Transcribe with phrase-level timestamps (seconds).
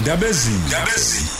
[0.00, 1.37] ndabezini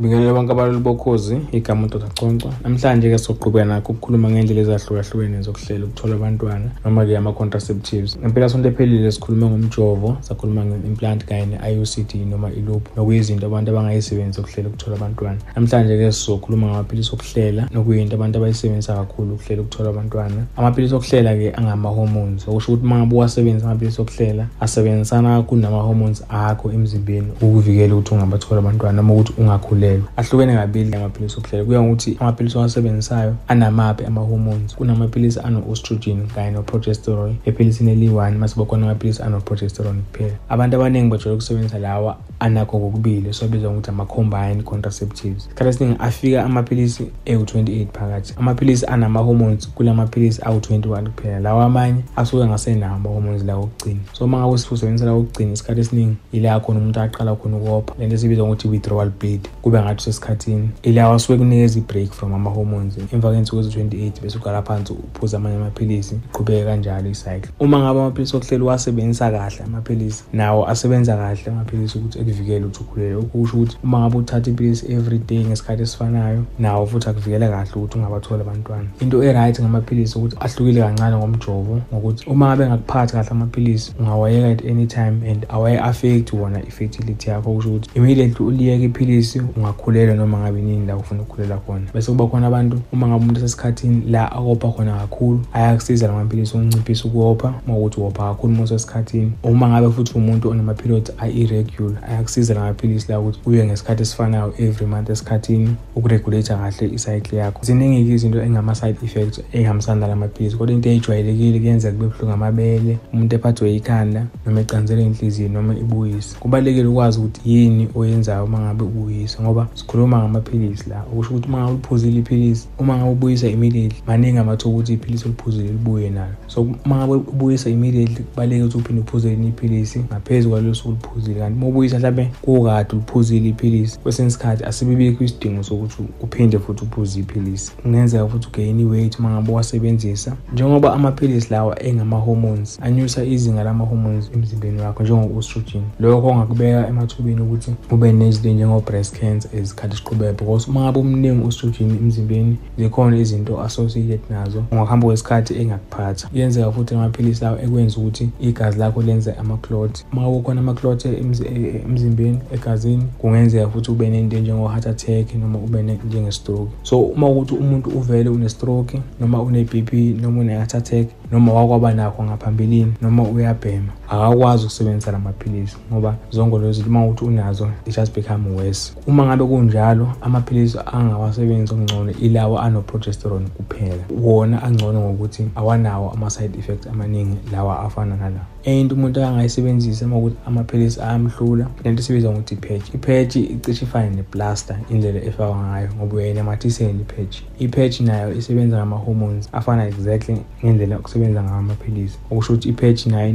[0.00, 5.84] Bingelela bonke abalali bokhozi igama uDr Concwa namhlanje ke soqhubeka nakho ukukhuluma ngendlela ezahlukahlukene zokuhlela
[5.84, 12.14] ukuthola abantwana noma ke ama contraceptives ngempela sonto ephelile sikhulume ngomjovo sakhuluma nge-implant kanye ne-IUCD
[12.30, 15.38] noma i-loop nokuyizinto abantu abangayisebenzisa ukuhlela ukuthola abantwana.
[15.56, 20.46] Namhlanje ke sizokhuluma ngamaphilisi okuhlela nokuyinto abantu abayisebenzisa kakhulu ukuhlela ukuthola abantwana.
[20.56, 26.72] Amaphilisi okuhlela ke angama-hormones okusho ukuthi uma ngabe uwasebenzisa amaphilisi okuhlela asebenzisana kakhulu nama-hormones akho
[26.72, 31.64] emzimbeni ukuvikela ukuthi ungabathola abantwana noma ukuthi ungakhulelwa ahlukene kabili amaphilisi okuhlela.
[31.64, 34.74] Kuya ngokuthi amaphilisi owasebenzisayo anamaphi ama-hormones?
[34.76, 37.36] Kunamaphilisi ano-estrogen kanye no-progesterone.
[37.44, 40.34] Ephilisini eliyi-one mase bakhona amaphilisi ano-progesterone kuphela.
[40.48, 45.46] Abantu abaningi bajwayele ukusebenzisa lawa anakho kokubili sobizwa ngokuthi ama-combined contraceptives.
[45.46, 48.34] Isikhathi esiningi afika amaphilisi ewu-28 phakathi.
[48.38, 51.40] Amaphilisi anama-hormones kula maphilisi awu-21 kuphela.
[51.40, 54.00] Lawa amanye asuke ngasenawo ama-hormones lawo okugcina.
[54.12, 58.14] So uma ngabe usebenzisa lawo okugcina isikhathi esiningi ila khona umuntu aqala khona ukopha lento
[58.14, 59.48] esibizwa ngokuthi withdrawal bleed.
[59.62, 64.92] Kube ngathi usesikhathini ilawa asuke kunikeza i-break from ama-hormones emva kwensuku ezi-28 bese uqala phansi
[64.92, 67.50] uphuza amanye amaphilisi iqhubeke kanjalo icycle.
[67.60, 73.14] Uma ngabe amaphilisi okuhlela uwasebenzisa kahle amaphilisi nawo asebenza kahle amaphilisi ukuthi ekuvikele ukuthi ukhulele
[73.14, 77.98] okusho ukuthi uma ngabe uthatha iphilisi every day ngesikhathi esifanayo nawo futhi akuvikela kahle ukuthi
[77.98, 78.88] ungabatholi abantwana.
[79.00, 84.64] Into e-right ngamaphilisi ukuthi ahlukile kancane ngomjovo ngokuthi uma ngabe ngakuphathi kahle amaphilisi ungawayeka at
[84.64, 87.50] any time and awaye-affect wona i-fertility yakho.
[87.50, 91.86] Okusho ukuthi immediately uliyeka iphilisi ungakhulelwa noma ngabe nini la ufuna ukukhulela khona.
[91.94, 96.56] Bese kuba khona abantu uma ngabe umuntu esesikhathini la akopha khona kakhulu ayakusiza la maphilisi
[96.56, 99.32] ukunciphisa ukuopha uma ukuthi uopha kakhulu uma usesikhathini.
[99.42, 104.86] Uma ngabe futhi umuntu onama-periods a-irregular ayakusiza la maphilisi la ukuthi uye ngesikhathi esifanayo every
[104.86, 107.64] month esikhathini ukuregulate kahle icycle yakho.
[107.64, 113.34] Ziningi-ke izinto engama-side effects ey'hambisana nala maphilisi kodwa into eyijwayelekile kuyenzeka kube buhlungu amabele umuntu
[113.36, 116.36] ephathwe yikhanda noma ecanzelwe inhliziyo noma ibuyise.
[116.40, 118.84] Kubalulekile ukwazi ukuthi yini oyenzayo uma ngabe
[119.30, 121.02] ubuyisa ngoba sikhuluma ngamaphilisi la.
[121.12, 125.68] Okusho ukuthi uma ngabe uliphuzile iphilisi uma ngabe ubuyisa immediately maningi amathuba ukuthi iphilisi oliphuzile
[125.68, 126.34] libuye nalo.
[126.46, 131.40] So uma ngabe ubuyisa immediately kubalulekile ukuthi uphinde uphuze elinye iphilisi ngaphezu kwalelo suku uliphuzile
[131.40, 137.20] kanti uma ubuyisa mhlawumbe kukade uliphuzile iphilisi kwesinye isikhathi asibibikho isidingo sokuthi uphinde futhi uphuze
[137.20, 137.72] iphilisi.
[137.82, 140.36] Kungenzeka futhi ugain weight uma ngabe uwasebenzisa.
[140.52, 148.12] Njengoba amaphilisi lawa engama-hormones anyusa izinga lama-hormones emzimbeni wakho njengo-estrogen lokho ongakubeka emathubeni ukuthi ube
[148.12, 154.64] nezinto njengo-breast cancer ezikhathi siqhubeka because uma ngabe umningi u-estrogen emzimbeni zikhona izinto associated nazo.
[154.70, 156.28] Ungakuhamba kwesikhathi engakuphatha.
[156.28, 160.04] Kuyenzeka futhi amaphilisi lawo ekwenza ukuthi igazi lakho lenze ama-clot.
[160.12, 167.00] Uma kukhona ama-clot emzimbeni egazini kungenzeka futhi ube nento njengo-heart attack noma ube njenge-stroke so
[167.00, 172.92] uma ukuthi umuntu uvele une-stroke noma une-b p noma une-heart attack noma wakwaba nakho ngaphambilini
[173.02, 173.92] noma uyabhema.
[174.10, 178.92] Akakwazi ukusebenzisa la maphilisi ngoba zonke lezo zinto uma ukuthi unazo it just become worse.
[179.06, 184.04] Uma ngabe kunjalo amaphilisi angawasebenzi okungcono ilawa ano-progesterone kuphela.
[184.22, 190.16] Wona angcono ngokuthi awanawo ama-side effects amaningi lawa afana nalawa enye into umuntu angayisebenzisa uma
[190.16, 192.94] ukuthi amaphilisi ayamhlula lento esibiza ngokuthi ipatch.
[192.94, 197.36] Ipatch icishe ifane neplaster indlela efakwa ngayo ngoba uyayinamathisela ipatch.
[197.58, 203.28] Ipatch nayo isebenza ngama-hormones afana exactly ngendlela okusebenza ngawo amaphilisi okusho ukuthi ipatch nayo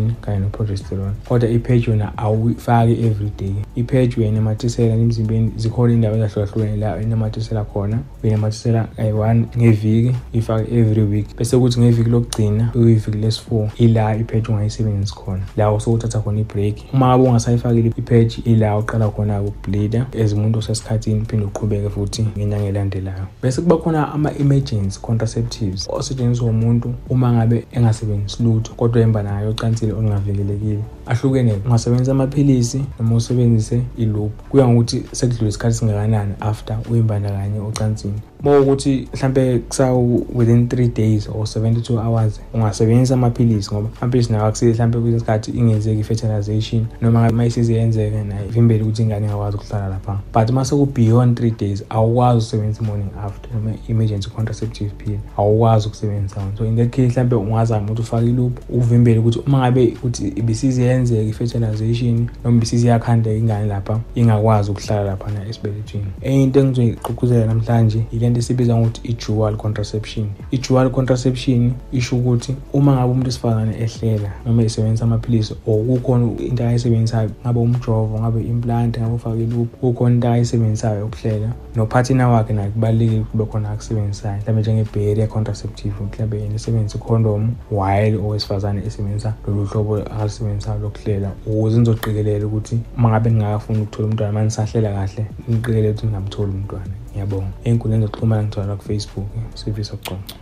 [0.00, 1.12] ino-estrogen kanye no-progesterone.
[1.28, 7.98] Kodwa ipatch yona awuyifaki every day ipatch uyayinamathisela emzimbeni zikhona iy'ndawo ezahlukahlukene la uyinamathisela khona.
[8.22, 11.36] Uyinamathisela kayi-one ngeviki uyifake every week.
[11.36, 15.42] Bese kuthi ngeviki lokugcina uyiviki lesi-four ila ipatch ungayisebenzisi khona.
[15.56, 16.74] La usukuthatha khona i-break.
[16.92, 22.66] Uma ngabe ungasayifakile ipatch ila uqala khona ukubleeda as umuntu osesikhathini phinde uqhubeke futhi ngenyanga
[22.66, 23.26] elandelayo.
[23.42, 29.52] Bese kuba khona ama-emergency contraceptives osetshenziswa umuntu uma ngabe engasebenzisi lutho kodwa emba nayo
[29.90, 34.32] ocansile olungavikelekile ahlukene ungasebenzisa amaphilisi noma usebenzise i-loop.
[34.50, 38.20] Kuya ngokuthi sekudlule isikhathi singakanani after uyimbandakanye ocansini.
[38.44, 44.46] Uma ukuthi mhlampe kusawu within three days or 72 hours ungasebenzisa amaphilisi ngoba amaphilisi nawo
[44.46, 49.56] akusize mhlampe kwesinye isikhathi ingenzeki i-fertilization noma uma isize yenzeke nayo ivimbele ukuthi ingane ingakwazi
[49.56, 50.20] ukuhlala lapha.
[50.32, 56.40] But uma seku-beyond three days awukwazi ukusebenzisa i-morning after noma emergency contraceptive pill awukwazi ukusebenzisa
[56.40, 60.28] wona so in that case mhlampe ungazama ukuthi ufake iloop uvimbele ukuthi uma ngabe ukuthi
[60.28, 67.46] ibisize yenzeka i-fertilization noma ibisize yakhandeka ingane lapha ingakwazi ukuhlala laphana esibelethweni enye into engizoyigqugquzela
[67.46, 70.26] namhlanje ile lento esibiza ngokuthi i-dual contraception.
[70.50, 76.64] I-dual contraception isho ukuthi uma ngabe umuntu wesifazane ehlela noma esebenzisa amaphilisi or kukhona into
[76.64, 82.70] ayisebenzisayo ngabe umjovo ngabe implant ngabe ufake iluphu kukhona into ayisebenzisayo yokuhlela nophathina wakhe naye
[82.70, 84.40] kubalulekile kube khona akusebenzisayo.
[84.40, 91.78] Mhlawumbe njenge-barrier contraceptive mhlawumbe yena esebenzisa ikhondomu while owesifazane esebenzisa lolu hlobo akalisebenzisayo lokuhlela ukuze
[91.78, 96.99] nizoqikelela ukuthi uma ngabe ningakafuni ukuthola umntwana uma nisahlela kahle niqikelele ukuthi ningamtholi umntwana.
[97.10, 100.34] Ngiyabonga ey'nkundleni zokuxhumana ngithola kufacebook sivisa kuconca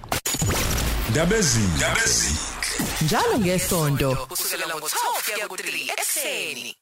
[1.10, 1.88] ndabezinhle
[3.02, 4.94] njalo ngesonto kusukela ngo-12
[5.24, 6.78] kuya ku-3 ekseni